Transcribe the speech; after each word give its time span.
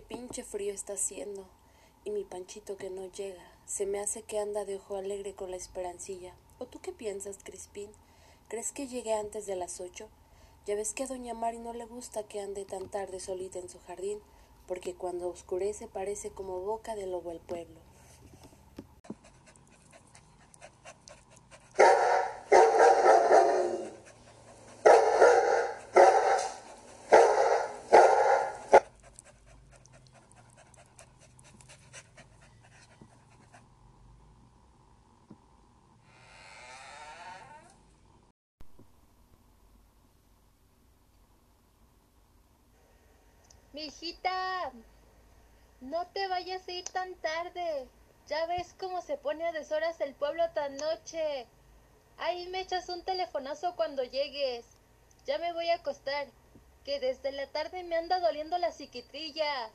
pinche 0.00 0.44
frío 0.44 0.72
está 0.72 0.94
haciendo. 0.94 1.44
Y 2.04 2.10
mi 2.10 2.24
panchito 2.24 2.76
que 2.76 2.90
no 2.90 3.06
llega, 3.06 3.42
se 3.66 3.86
me 3.86 4.00
hace 4.00 4.22
que 4.22 4.38
anda 4.38 4.64
de 4.64 4.76
ojo 4.76 4.96
alegre 4.96 5.34
con 5.34 5.50
la 5.50 5.56
esperancilla. 5.56 6.34
¿O 6.58 6.66
tú 6.66 6.80
qué 6.80 6.92
piensas, 6.92 7.38
Crispín? 7.42 7.90
¿Crees 8.48 8.72
que 8.72 8.86
llegue 8.86 9.14
antes 9.14 9.46
de 9.46 9.56
las 9.56 9.80
ocho? 9.80 10.08
Ya 10.66 10.74
ves 10.74 10.94
que 10.94 11.04
a 11.04 11.06
doña 11.06 11.34
Mari 11.34 11.58
no 11.58 11.72
le 11.72 11.84
gusta 11.84 12.22
que 12.22 12.40
ande 12.40 12.64
tan 12.64 12.88
tarde 12.88 13.20
solita 13.20 13.58
en 13.58 13.68
su 13.68 13.78
jardín, 13.80 14.18
porque 14.66 14.94
cuando 14.94 15.28
oscurece 15.28 15.88
parece 15.88 16.30
como 16.30 16.60
boca 16.60 16.94
de 16.94 17.06
lobo 17.06 17.30
el 17.30 17.40
pueblo. 17.40 17.89
Mijita, 43.80 44.72
no 45.80 46.06
te 46.08 46.28
vayas 46.28 46.68
a 46.68 46.72
ir 46.72 46.84
tan 46.84 47.14
tarde. 47.14 47.88
Ya 48.26 48.44
ves 48.44 48.74
cómo 48.78 49.00
se 49.00 49.16
pone 49.16 49.46
a 49.46 49.52
deshoras 49.52 49.98
el 50.02 50.14
pueblo 50.14 50.42
tan 50.50 50.76
noche. 50.76 51.46
Ahí 52.18 52.46
me 52.48 52.60
echas 52.60 52.90
un 52.90 53.02
telefonazo 53.04 53.74
cuando 53.76 54.04
llegues. 54.04 54.66
Ya 55.24 55.38
me 55.38 55.54
voy 55.54 55.70
a 55.70 55.76
acostar, 55.76 56.26
que 56.84 57.00
desde 57.00 57.32
la 57.32 57.46
tarde 57.46 57.82
me 57.84 57.96
anda 57.96 58.20
doliendo 58.20 58.58
la 58.58 58.70
psiquitrilla. 58.70 59.70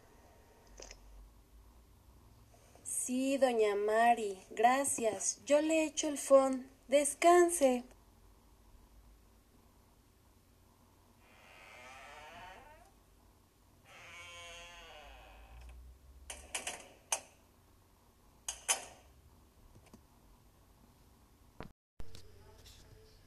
Sí, 2.83 3.39
doña 3.39 3.73
Mari, 3.73 4.45
gracias. 4.51 5.43
Yo 5.45 5.61
le 5.61 5.83
echo 5.83 6.09
el 6.09 6.19
fon. 6.19 6.69
Descanse. 6.89 7.85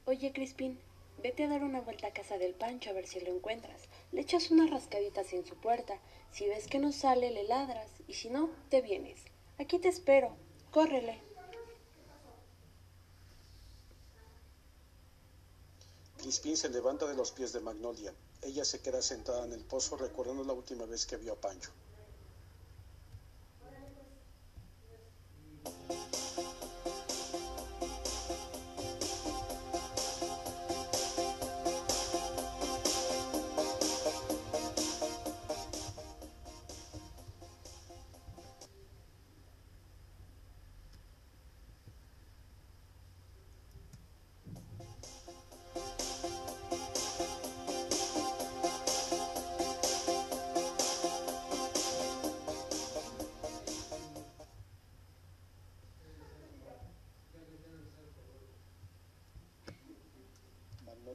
Oye, 0.09 0.33
Crispín, 0.33 0.79
vete 1.21 1.43
a 1.43 1.47
dar 1.47 1.61
una 1.61 1.81
vuelta 1.81 2.07
a 2.07 2.13
casa 2.13 2.39
del 2.39 2.55
Pancho 2.55 2.89
a 2.89 2.93
ver 2.93 3.05
si 3.05 3.19
lo 3.19 3.27
encuentras. 3.27 3.83
Le 4.11 4.21
echas 4.21 4.49
unas 4.49 4.71
rascaditas 4.71 5.31
en 5.33 5.45
su 5.45 5.53
puerta. 5.53 5.99
Si 6.31 6.47
ves 6.47 6.65
que 6.65 6.79
no 6.79 6.91
sale, 6.91 7.29
le 7.29 7.43
ladras. 7.43 7.91
Y 8.07 8.15
si 8.15 8.31
no, 8.31 8.49
te 8.71 8.81
vienes. 8.81 9.19
Aquí 9.59 9.77
te 9.77 9.87
espero. 9.87 10.35
Córrele. 10.71 11.21
Crispín 16.17 16.57
se 16.57 16.69
levanta 16.69 17.05
de 17.05 17.13
los 17.13 17.31
pies 17.31 17.53
de 17.53 17.59
Magnolia. 17.59 18.11
Ella 18.41 18.65
se 18.65 18.81
queda 18.81 19.03
sentada 19.03 19.45
en 19.45 19.53
el 19.53 19.63
pozo 19.63 19.95
recordando 19.95 20.43
la 20.43 20.53
última 20.53 20.87
vez 20.87 21.05
que 21.05 21.17
vio 21.17 21.33
a 21.33 21.39
Pancho. 21.39 21.69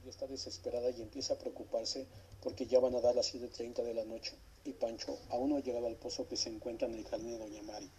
Está 0.09 0.27
desesperada 0.27 0.91
y 0.91 1.01
empieza 1.01 1.33
a 1.33 1.39
preocuparse 1.39 2.07
porque 2.43 2.67
ya 2.67 2.79
van 2.79 2.95
a 2.95 3.01
dar 3.01 3.15
las 3.15 3.35
7.30 3.35 3.83
de 3.83 3.95
la 3.95 4.05
noche 4.05 4.35
y 4.65 4.73
Pancho 4.73 5.19
aún 5.31 5.51
no 5.51 5.57
ha 5.57 5.61
llegado 5.61 5.87
al 5.87 5.97
pozo 5.97 6.29
que 6.29 6.37
se 6.37 6.51
encuentra 6.51 6.87
en 6.87 6.95
el 6.95 7.05
jardín 7.07 7.31
de 7.31 7.39
Doña 7.39 7.63
Mari. 7.63 7.91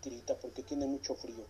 Tirita 0.00 0.36
porque 0.36 0.64
tiene 0.64 0.86
mucho 0.86 1.14
frío. 1.14 1.44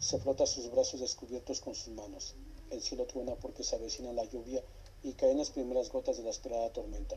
Se 0.00 0.18
frota 0.18 0.44
sus 0.44 0.70
brazos 0.72 1.00
descubiertos 1.00 1.60
con 1.60 1.74
sus 1.76 1.94
manos. 1.94 2.34
El 2.70 2.82
cielo 2.82 3.06
truena 3.06 3.36
porque 3.36 3.62
se 3.62 3.76
avecina 3.76 4.12
la 4.12 4.24
lluvia 4.24 4.62
y 5.04 5.12
caen 5.12 5.38
las 5.38 5.50
primeras 5.50 5.90
gotas 5.90 6.16
de 6.16 6.24
la 6.24 6.30
esperada 6.30 6.72
tormenta. 6.72 7.16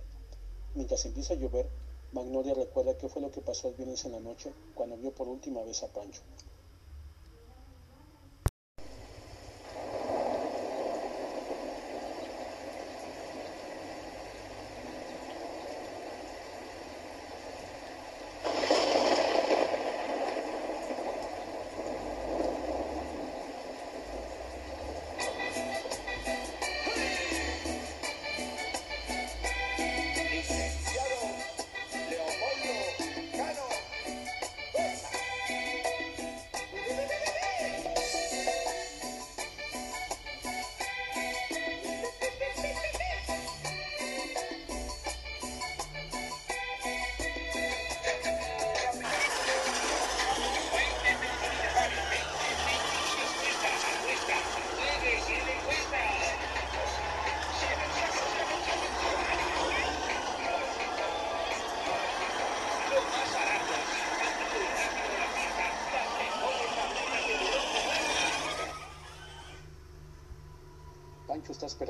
Mientras 0.75 1.05
empieza 1.05 1.33
a 1.33 1.37
llover, 1.37 1.67
Magnolia 2.11 2.53
recuerda 2.53 2.97
qué 2.97 3.09
fue 3.09 3.21
lo 3.21 3.31
que 3.31 3.41
pasó 3.41 3.69
el 3.69 3.73
viernes 3.73 4.05
en 4.05 4.11
la 4.11 4.19
noche 4.19 4.53
cuando 4.75 4.95
vio 4.97 5.11
por 5.11 5.27
última 5.27 5.63
vez 5.63 5.81
a 5.81 5.87
Pancho. 5.87 6.21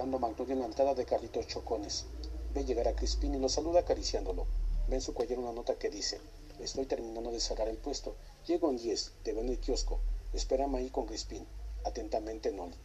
Pancho 0.08 0.16
está 0.16 0.16
esperando 0.16 0.18
a 0.18 0.20
Magnolia 0.20 0.54
en 0.54 0.60
la 0.60 0.66
entrada 0.68 0.96
de 0.96 1.06
Carlitos 1.06 1.48
Chocones. 1.48 2.06
Ve 2.54 2.64
llegar 2.64 2.88
a 2.88 2.96
Crispín 2.96 3.36
y 3.36 3.40
lo 3.40 3.50
saluda 3.50 3.82
acariciándolo. 3.82 4.46
Ve 4.88 4.96
en 4.96 5.02
su 5.02 5.14
cuello 5.14 5.38
una 5.38 5.52
nota 5.52 5.78
que 5.78 5.90
dice, 5.90 6.22
estoy 6.60 6.86
terminando 6.86 7.30
de 7.32 7.42
cerrar 7.42 7.68
el 7.68 7.78
puesto. 7.78 8.16
Llego 8.46 8.70
en 8.70 8.78
10, 8.78 9.14
te 9.24 9.34
veo 9.34 9.44
en 9.44 9.50
el 9.50 9.60
kiosco. 9.60 10.00
Espérame 10.34 10.76
ahí 10.76 10.90
con 10.90 11.08
Crispín. 11.08 11.46
Atentamente, 11.84 12.54
Noli. 12.54 12.76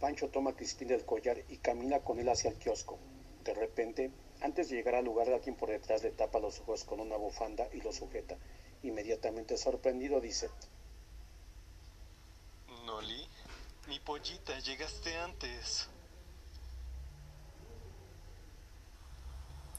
Pancho 0.00 0.28
toma 0.30 0.50
a 0.50 0.56
Crispín 0.56 0.88
del 0.88 1.04
collar 1.04 1.38
y 1.48 1.58
camina 1.58 2.00
con 2.00 2.18
él 2.18 2.28
hacia 2.28 2.50
el 2.50 2.56
kiosco. 2.56 2.98
De 3.44 3.54
repente, 3.54 4.10
antes 4.40 4.68
de 4.68 4.76
llegar 4.76 4.96
al 4.96 5.04
lugar, 5.04 5.28
alguien 5.28 5.54
por 5.54 5.70
detrás 5.70 6.02
le 6.02 6.10
tapa 6.10 6.40
los 6.40 6.58
ojos 6.58 6.84
con 6.84 6.98
una 6.98 7.16
bufanda 7.16 7.68
y 7.72 7.82
lo 7.82 7.92
sujeta. 7.92 8.36
Inmediatamente 8.82 9.56
sorprendido 9.56 10.20
dice, 10.20 10.50
Noli, 12.84 13.28
mi 14.00 14.04
pollita, 14.04 14.58
llegaste 14.60 15.16
antes. 15.18 15.88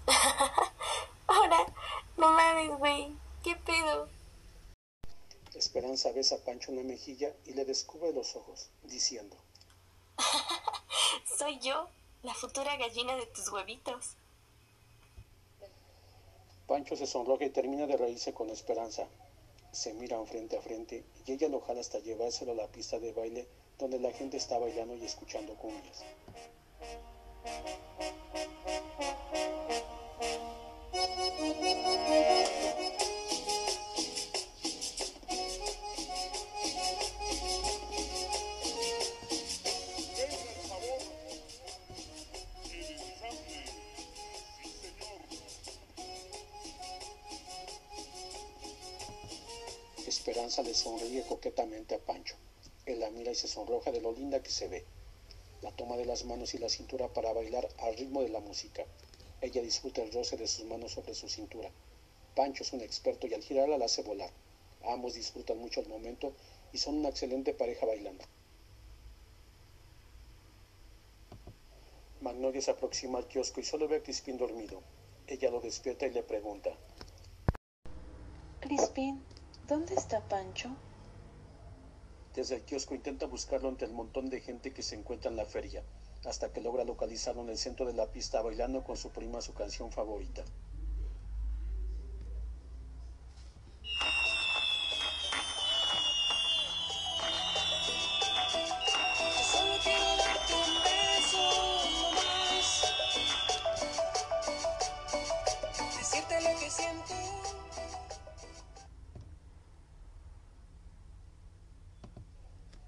Ahora, 1.28 1.66
no 2.18 2.32
mames, 2.32 2.78
güey. 2.78 3.16
¿Qué 3.44 3.56
pedo? 3.56 4.10
Esperanza 5.54 6.12
besa 6.12 6.36
a 6.36 6.40
Pancho 6.40 6.72
en 6.72 6.78
la 6.78 6.84
mejilla 6.84 7.34
y 7.46 7.54
le 7.54 7.66
descubre 7.66 8.14
los 8.14 8.36
ojos, 8.36 8.70
diciendo, 8.84 9.36
Soy 11.38 11.60
yo, 11.60 11.90
la 12.24 12.34
futura 12.34 12.78
gallina 12.78 13.16
de 13.16 13.26
tus 13.28 13.50
huevitos. 13.52 14.16
Pancho 16.68 16.96
se 16.96 17.08
sonroja 17.08 17.46
y 17.46 17.50
termina 17.50 17.86
de 17.86 17.98
reírse 17.98 18.34
con 18.34 18.50
Esperanza. 18.50 19.08
Se 19.72 19.94
miran 19.94 20.26
frente 20.28 20.58
a 20.58 20.62
frente 20.62 21.04
y 21.26 21.32
ella 21.32 21.48
lo 21.50 21.62
jala 21.62 21.82
hasta 21.82 22.00
llevárselo 22.00 22.52
a 22.52 22.56
la 22.56 22.68
pista 22.68 23.00
de 23.00 23.14
baile 23.14 23.48
donde 23.82 24.00
la 24.00 24.12
gente 24.12 24.38
está 24.38 24.60
bailando 24.60 24.96
y 24.96 25.04
escuchando 25.04 25.56
cumbias. 25.56 26.04
Esperanza 50.06 50.62
le 50.62 50.76
sonríe 50.76 51.24
coquetamente 51.24 51.96
a 51.96 52.00
Pancho. 52.00 52.36
La 52.96 53.10
mira 53.10 53.32
y 53.32 53.36
se 53.36 53.48
sonroja 53.48 53.92
de 53.92 54.02
lo 54.02 54.12
linda 54.12 54.44
que 54.44 54.52
se 54.52 54.68
ve. 54.68 54.86
La 55.62 55.72
toma 55.72 55.98
de 55.98 56.06
las 56.06 56.26
manos 56.26 56.54
y 56.54 56.58
la 56.58 56.70
cintura 56.70 57.08
para 57.08 57.34
bailar 57.34 57.68
al 57.78 57.96
ritmo 57.96 58.22
de 58.22 58.30
la 58.30 58.40
música. 58.40 58.86
Ella 59.42 59.62
disfruta 59.62 60.02
el 60.02 60.12
roce 60.12 60.38
de 60.38 60.48
sus 60.48 60.66
manos 60.66 60.92
sobre 60.92 61.16
su 61.16 61.30
cintura. 61.30 61.72
Pancho 62.36 62.64
es 62.64 62.74
un 62.74 62.82
experto 62.82 63.28
y 63.28 63.34
al 63.34 63.44
girarla 63.44 63.78
la 63.78 63.86
hace 63.86 64.04
volar. 64.04 64.32
Ambos 64.84 65.14
disfrutan 65.14 65.58
mucho 65.58 65.80
el 65.80 65.88
momento 65.88 66.34
y 66.72 66.78
son 66.78 66.98
una 66.98 67.10
excelente 67.10 67.54
pareja 67.54 67.86
bailando. 67.86 68.24
Magnolia 72.22 72.62
se 72.62 72.72
aproxima 72.72 73.18
al 73.18 73.28
kiosco 73.28 73.60
y 73.60 73.64
solo 73.64 73.88
ve 73.88 73.98
a 73.98 74.04
Crispín 74.04 74.38
dormido. 74.38 74.82
Ella 75.28 75.50
lo 75.50 75.60
despierta 75.60 76.06
y 76.06 76.12
le 76.12 76.24
pregunta. 76.24 76.78
Crispín, 78.60 79.24
¿dónde 79.68 79.96
está 79.96 80.22
Pancho? 80.28 80.70
Desde 82.34 82.56
el 82.56 82.64
kiosco 82.64 82.96
intenta 82.96 83.26
buscarlo 83.26 83.68
entre 83.68 83.88
el 83.88 83.94
montón 83.94 84.30
de 84.30 84.40
gente 84.40 84.74
que 84.74 84.84
se 84.84 84.96
encuentra 84.96 85.30
en 85.30 85.36
la 85.36 85.46
feria, 85.46 85.84
hasta 86.24 86.54
que 86.54 86.62
logra 86.62 86.86
localizarlo 86.86 87.42
en 87.42 87.50
el 87.50 87.58
centro 87.58 87.86
de 87.86 87.94
la 87.94 88.10
pista 88.10 88.42
bailando 88.42 88.86
con 88.86 88.96
su 88.96 89.12
prima 89.12 89.42
su 89.42 89.54
canción 89.54 89.92
favorita. 89.92 90.46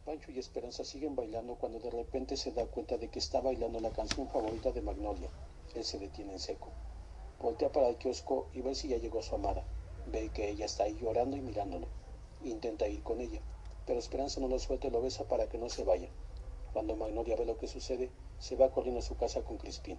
Pancho 0.05 0.31
y 0.31 0.39
Esperanza 0.39 0.83
siguen 0.83 1.15
bailando 1.15 1.55
cuando 1.55 1.79
de 1.79 1.89
repente 1.89 2.35
se 2.35 2.51
da 2.51 2.65
cuenta 2.65 2.97
de 2.97 3.07
que 3.07 3.19
está 3.19 3.39
bailando 3.39 3.79
la 3.79 3.93
canción 3.93 4.27
favorita 4.27 4.73
de 4.73 4.81
Magnolia. 4.81 5.29
Él 5.75 5.85
se 5.85 5.97
detiene 5.97 6.33
en 6.33 6.39
seco. 6.39 6.67
Voltea 7.39 7.71
para 7.71 7.87
el 7.87 7.95
kiosco 7.95 8.49
y 8.53 8.59
ve 8.59 8.75
si 8.75 8.89
ya 8.89 8.97
llegó 8.97 9.21
su 9.21 9.33
amada. 9.33 9.63
Ve 10.07 10.29
que 10.33 10.49
ella 10.49 10.65
está 10.65 10.83
ahí 10.83 10.97
llorando 10.99 11.37
y 11.37 11.41
mirándolo. 11.41 11.87
Intenta 12.43 12.85
ir 12.89 13.01
con 13.01 13.21
ella, 13.21 13.39
pero 13.85 13.97
Esperanza 13.97 14.41
no 14.41 14.49
lo 14.49 14.59
suelta 14.59 14.87
y 14.87 14.91
lo 14.91 15.01
besa 15.01 15.23
para 15.29 15.47
que 15.47 15.57
no 15.57 15.69
se 15.69 15.85
vaya. 15.85 16.09
Cuando 16.73 16.97
Magnolia 16.97 17.37
ve 17.37 17.45
lo 17.45 17.57
que 17.57 17.67
sucede, 17.67 18.11
se 18.39 18.57
va 18.57 18.71
corriendo 18.71 18.99
a 18.99 19.03
su 19.03 19.15
casa 19.15 19.41
con 19.45 19.57
Crispín. 19.57 19.97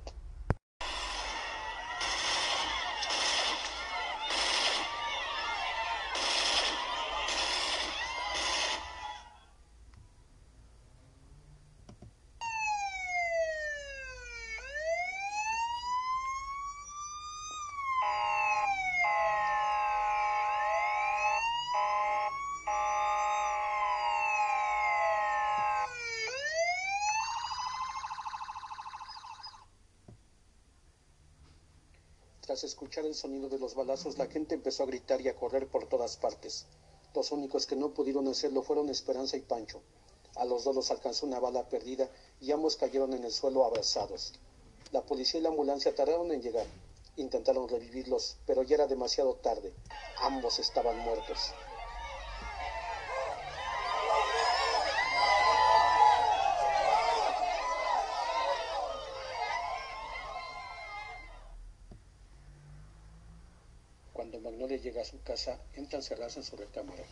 Tras 32.44 32.62
escuchar 32.62 33.06
el 33.06 33.14
sonido 33.14 33.49
de 33.49 33.58
los 33.58 33.75
balazos, 33.75 34.19
la 34.19 34.26
gente 34.26 34.55
empezó 34.55 34.82
a 34.82 34.87
gritar 34.87 35.19
y 35.23 35.29
a 35.29 35.35
correr 35.35 35.67
por 35.67 35.88
todas 35.88 36.19
partes. 36.19 36.67
Los 37.15 37.32
únicos 37.32 37.65
que 37.65 37.74
no 37.74 37.94
pudieron 37.94 38.29
hacerlo 38.29 38.63
fueron 38.63 38.91
Esperanza 38.91 39.39
y 39.39 39.41
Pancho. 39.41 39.81
A 40.36 40.44
los 40.44 40.63
dos 40.65 40.77
los 40.77 40.91
alcanzó 40.91 41.24
una 41.24 41.41
bala 41.41 41.67
perdida 41.70 42.10
y 42.43 42.53
ambos 42.53 42.77
cayeron 42.77 43.15
en 43.15 43.24
el 43.24 43.32
suelo 43.32 43.65
abrazados. 43.65 44.34
La 44.93 45.01
policía 45.01 45.41
y 45.41 45.43
la 45.43 45.48
ambulancia 45.48 45.94
tardaron 45.94 46.32
en 46.32 46.43
llegar. 46.43 46.67
Intentaron 47.17 47.67
revivirlos, 47.67 48.36
pero 48.44 48.63
ya 48.63 48.74
era 48.74 48.86
demasiado 48.89 49.36
tarde. 49.36 49.72
Ambos 50.20 50.58
estaban 50.58 50.98
muertos. 50.98 51.55
Su 65.05 65.20
casa, 65.23 65.58
entra 65.75 65.99
a 65.99 66.01
encerrarse 66.03 66.39
en 66.39 66.44
su 66.44 66.56
recámara. 66.56 67.05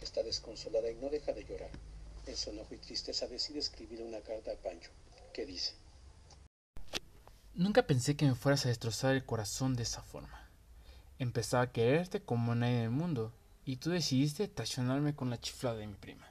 Está 0.00 0.22
desconsolada 0.22 0.90
y 0.90 0.96
no 0.96 1.08
deja 1.08 1.32
de 1.32 1.44
llorar. 1.44 1.70
En 2.26 2.36
su 2.36 2.50
enojo 2.50 2.74
y 2.74 2.78
tristeza 2.78 3.26
decide 3.26 3.58
escribir 3.58 4.02
una 4.02 4.20
carta 4.20 4.52
a 4.52 4.56
Pancho, 4.56 4.90
que 5.32 5.44
dice, 5.44 5.74
Nunca 7.54 7.86
pensé 7.86 8.16
que 8.16 8.26
me 8.26 8.34
fueras 8.34 8.64
a 8.64 8.68
destrozar 8.68 9.14
el 9.14 9.24
corazón 9.24 9.76
de 9.76 9.84
esa 9.84 10.02
forma. 10.02 10.48
Empezaba 11.20 11.62
a 11.62 11.72
quererte 11.72 12.20
como 12.20 12.54
nadie 12.56 12.78
en 12.78 12.82
el 12.82 12.90
mundo, 12.90 13.32
y 13.64 13.76
tú 13.76 13.90
decidiste 13.90 14.48
traicionarme 14.48 15.14
con 15.14 15.30
la 15.30 15.40
chiflada 15.40 15.76
de 15.76 15.86
mi 15.86 15.94
prima, 15.94 16.28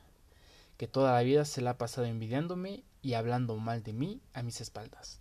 que 0.78 0.88
toda 0.88 1.14
la 1.14 1.22
vida 1.22 1.46
se 1.46 1.62
la 1.62 1.72
ha 1.72 1.78
pasado 1.78 2.06
envidiándome 2.08 2.84
y 3.02 3.14
hablando 3.14 3.56
mal 3.56 3.84
de 3.84 3.94
mí 3.94 4.22
a 4.34 4.44
mis 4.44 4.60
espaldas. 4.60 5.20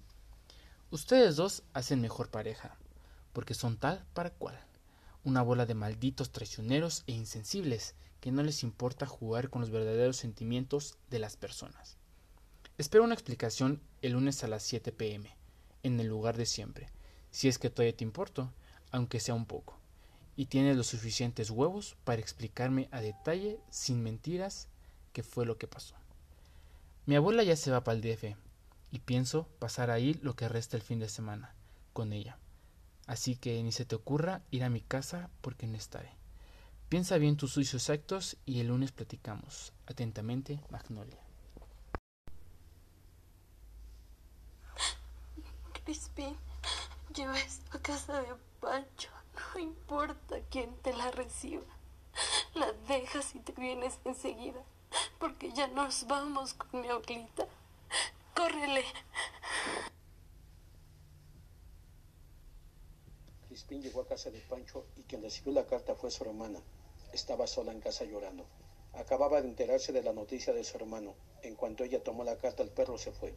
Ustedes 0.90 1.36
dos 1.36 1.62
hacen 1.72 2.00
mejor 2.00 2.30
pareja, 2.30 2.76
porque 3.32 3.54
son 3.54 3.76
tal 3.76 4.04
para 4.12 4.30
cual, 4.30 4.60
una 5.24 5.42
bola 5.42 5.66
de 5.66 5.74
malditos 5.74 6.32
traicioneros 6.32 7.04
e 7.06 7.12
insensibles 7.12 7.94
que 8.20 8.32
no 8.32 8.42
les 8.42 8.62
importa 8.62 9.06
jugar 9.06 9.50
con 9.50 9.60
los 9.60 9.70
verdaderos 9.70 10.16
sentimientos 10.16 10.96
de 11.10 11.18
las 11.18 11.36
personas. 11.36 11.96
Espero 12.78 13.04
una 13.04 13.14
explicación 13.14 13.80
el 14.00 14.12
lunes 14.12 14.42
a 14.44 14.48
las 14.48 14.62
7 14.62 14.92
pm 14.92 15.36
en 15.82 16.00
el 16.00 16.06
lugar 16.06 16.36
de 16.36 16.46
siempre, 16.46 16.88
si 17.30 17.48
es 17.48 17.58
que 17.58 17.70
todavía 17.70 17.96
te 17.96 18.04
importo, 18.04 18.52
aunque 18.90 19.20
sea 19.20 19.34
un 19.34 19.46
poco, 19.46 19.78
y 20.36 20.46
tienes 20.46 20.76
los 20.76 20.86
suficientes 20.86 21.50
huevos 21.50 21.96
para 22.04 22.20
explicarme 22.20 22.88
a 22.90 23.00
detalle, 23.00 23.58
sin 23.70 24.02
mentiras, 24.02 24.68
qué 25.12 25.22
fue 25.22 25.46
lo 25.46 25.58
que 25.58 25.66
pasó. 25.66 25.94
Mi 27.06 27.16
abuela 27.16 27.42
ya 27.42 27.56
se 27.56 27.70
va 27.70 27.84
para 27.84 27.96
el 27.96 28.02
DF, 28.02 28.36
y 28.90 28.98
pienso 29.00 29.48
pasar 29.58 29.90
ahí 29.90 30.14
lo 30.22 30.36
que 30.36 30.48
resta 30.48 30.76
el 30.76 30.82
fin 30.82 31.00
de 31.00 31.08
semana, 31.08 31.54
con 31.92 32.12
ella. 32.12 32.38
Así 33.06 33.36
que 33.36 33.62
ni 33.62 33.72
se 33.72 33.84
te 33.84 33.94
ocurra 33.94 34.42
ir 34.50 34.64
a 34.64 34.70
mi 34.70 34.80
casa 34.80 35.30
porque 35.40 35.66
no 35.66 35.76
estaré. 35.76 36.10
Piensa 36.88 37.18
bien 37.18 37.36
tus 37.36 37.52
sucios 37.52 37.88
actos 37.90 38.36
y 38.44 38.60
el 38.60 38.68
lunes 38.68 38.92
platicamos. 38.92 39.72
Atentamente, 39.86 40.60
Magnolia. 40.70 41.18
Crispín, 45.84 46.36
lleva 47.14 47.38
esto 47.38 47.76
a 47.76 47.80
casa 47.80 48.20
de 48.20 48.34
Pancho. 48.60 49.08
No 49.54 49.60
importa 49.60 50.36
quién 50.50 50.74
te 50.82 50.94
la 50.94 51.10
reciba. 51.10 51.64
La 52.54 52.72
dejas 52.86 53.34
y 53.34 53.40
te 53.40 53.52
vienes 53.52 53.98
enseguida. 54.04 54.62
Porque 55.18 55.52
ya 55.52 55.68
nos 55.68 56.06
vamos 56.06 56.54
con 56.54 56.82
mi 56.82 56.88
abuelita. 56.88 57.46
Crispín 63.52 63.82
llegó 63.82 64.00
a 64.00 64.06
casa 64.06 64.30
de 64.30 64.40
Pancho 64.40 64.86
y 64.96 65.02
quien 65.02 65.20
recibió 65.20 65.52
la 65.52 65.66
carta 65.66 65.94
fue 65.94 66.10
su 66.10 66.24
hermana. 66.24 66.58
Estaba 67.12 67.46
sola 67.46 67.70
en 67.70 67.82
casa 67.82 68.06
llorando. 68.06 68.46
Acababa 68.94 69.42
de 69.42 69.48
enterarse 69.48 69.92
de 69.92 70.02
la 70.02 70.14
noticia 70.14 70.54
de 70.54 70.64
su 70.64 70.78
hermano. 70.78 71.14
En 71.42 71.54
cuanto 71.54 71.84
ella 71.84 72.02
tomó 72.02 72.24
la 72.24 72.38
carta, 72.38 72.62
el 72.62 72.70
perro 72.70 72.96
se 72.96 73.12
fue. 73.12 73.34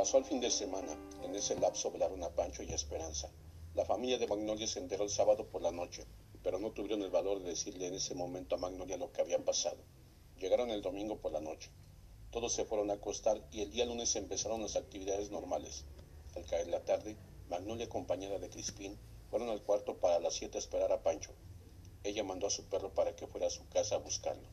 Pasó 0.00 0.16
el 0.16 0.24
fin 0.24 0.40
de 0.40 0.50
semana. 0.50 0.96
En 1.24 1.34
ese 1.34 1.60
lapso 1.60 1.90
velaron 1.90 2.22
a 2.22 2.30
Pancho 2.30 2.62
y 2.62 2.72
a 2.72 2.74
Esperanza. 2.74 3.30
La 3.74 3.84
familia 3.84 4.16
de 4.16 4.26
Magnolia 4.26 4.66
se 4.66 4.78
enteró 4.78 5.04
el 5.04 5.10
sábado 5.10 5.46
por 5.48 5.60
la 5.60 5.72
noche, 5.72 6.06
pero 6.42 6.58
no 6.58 6.70
tuvieron 6.70 7.02
el 7.02 7.10
valor 7.10 7.40
de 7.40 7.50
decirle 7.50 7.86
en 7.86 7.92
ese 7.92 8.14
momento 8.14 8.54
a 8.54 8.58
Magnolia 8.58 8.96
lo 8.96 9.12
que 9.12 9.20
había 9.20 9.44
pasado. 9.44 9.76
Llegaron 10.38 10.70
el 10.70 10.80
domingo 10.80 11.18
por 11.18 11.32
la 11.32 11.42
noche. 11.42 11.70
Todos 12.30 12.54
se 12.54 12.64
fueron 12.64 12.90
a 12.90 12.94
acostar 12.94 13.46
y 13.52 13.60
el 13.60 13.72
día 13.72 13.84
lunes 13.84 14.16
empezaron 14.16 14.62
las 14.62 14.76
actividades 14.76 15.30
normales. 15.30 15.84
Al 16.34 16.46
caer 16.46 16.68
la 16.68 16.82
tarde, 16.82 17.18
Magnolia 17.50 17.84
acompañada 17.84 18.38
de 18.38 18.48
Crispín 18.48 18.98
fueron 19.28 19.50
al 19.50 19.62
cuarto 19.62 19.98
para 19.98 20.18
las 20.18 20.32
siete 20.32 20.56
a 20.56 20.60
esperar 20.60 20.90
a 20.92 21.02
Pancho. 21.02 21.32
Ella 22.04 22.24
mandó 22.24 22.46
a 22.46 22.50
su 22.50 22.64
perro 22.70 22.88
para 22.94 23.14
que 23.14 23.26
fuera 23.26 23.48
a 23.48 23.50
su 23.50 23.68
casa 23.68 23.96
a 23.96 23.98
buscarlo. 23.98 24.48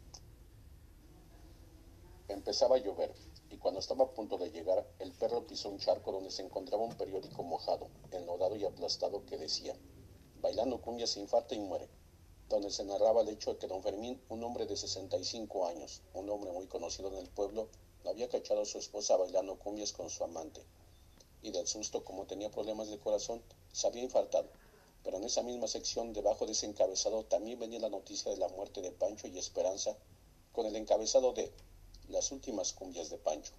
Empezaba 2.28 2.76
a 2.76 2.80
llover 2.80 3.14
y 3.50 3.58
cuando 3.58 3.80
estaba 3.80 4.06
a 4.06 4.12
punto 4.12 4.38
de 4.38 4.52
llegar, 4.52 4.86
el 5.00 5.12
perro 5.14 5.48
pisó 5.48 5.70
un 5.70 5.80
charco 5.80 6.12
donde 6.12 6.32
se 6.32 6.42
encontraba 6.42 6.84
un 6.84 6.96
periódico 6.96 7.44
mojado, 7.44 7.88
enlodado 8.12 8.56
y 8.56 8.66
aplastado 8.66 9.26
que 9.26 9.38
decía, 9.38 9.76
Bailando 10.42 10.82
cumbia 10.82 11.08
se 11.08 11.20
infarta 11.20 11.56
y 11.56 11.60
muere, 11.60 11.90
donde 12.50 12.72
se 12.72 12.86
narraba 12.86 13.22
el 13.22 13.30
hecho 13.30 13.54
de 13.54 13.60
que 13.60 13.68
don 13.68 13.82
Fermín, 13.82 14.22
un 14.30 14.44
hombre 14.44 14.66
de 14.66 14.78
65 14.78 15.68
años, 15.68 16.02
un 16.14 16.30
hombre 16.30 16.52
muy 16.52 16.68
conocido 16.68 17.10
en 17.10 17.18
el 17.18 17.30
pueblo, 17.30 17.70
había 18.06 18.30
cachado 18.30 18.62
a 18.62 18.66
su 18.66 18.78
esposa 18.78 19.18
bailando 19.18 19.58
cumbias 19.58 19.92
con 19.92 20.10
su 20.10 20.24
amante, 20.24 20.64
y 21.42 21.52
del 21.52 21.68
susto, 21.68 22.04
como 22.04 22.26
tenía 22.26 22.50
problemas 22.50 22.90
de 22.90 23.00
corazón, 23.00 23.42
se 23.72 23.88
había 23.88 24.04
infartado. 24.04 24.48
Pero 25.04 25.18
en 25.18 25.24
esa 25.24 25.44
misma 25.44 25.68
sección, 25.68 26.14
debajo 26.14 26.46
de 26.46 26.54
ese 26.54 26.66
encabezado, 26.66 27.24
también 27.26 27.60
venía 27.60 27.80
la 27.80 27.90
noticia 27.90 28.32
de 28.32 28.38
la 28.38 28.50
muerte 28.50 28.82
de 28.82 28.92
Pancho 28.92 29.28
y 29.28 29.38
Esperanza, 29.38 29.96
con 30.52 30.66
el 30.66 30.76
encabezado 30.76 31.34
de 31.34 31.52
Las 32.10 32.32
últimas 32.32 32.72
cumbias 32.72 33.10
de 33.10 33.18
Pancho. 33.18 33.52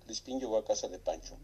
Crispín 0.00 0.40
llegó 0.40 0.56
a 0.56 0.64
casa 0.64 0.88
de 0.88 0.98
Pancho. 0.98 1.36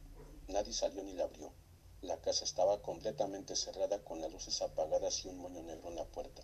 Nadie 0.48 0.72
salió 0.72 1.02
ni 1.02 1.12
la 1.12 1.24
abrió. 1.24 1.52
La 2.00 2.18
casa 2.22 2.44
estaba 2.44 2.80
completamente 2.80 3.56
cerrada 3.56 4.02
con 4.02 4.22
las 4.22 4.32
luces 4.32 4.62
apagadas 4.62 5.22
y 5.24 5.28
un 5.28 5.36
moño 5.36 5.62
negro 5.62 5.90
en 5.90 5.96
la 5.96 6.06
puerta. 6.06 6.42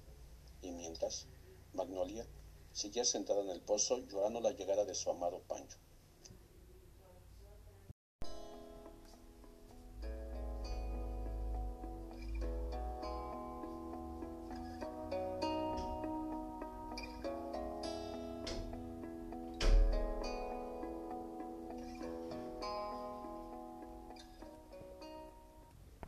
Y 0.60 0.70
mientras, 0.70 1.26
Magnolia 1.72 2.26
seguía 2.72 3.06
sentada 3.06 3.40
en 3.40 3.48
el 3.48 3.62
pozo 3.62 4.06
llorando 4.06 4.40
la 4.42 4.52
llegada 4.52 4.84
de 4.84 4.94
su 4.94 5.08
amado 5.10 5.40
Pancho. 5.48 5.78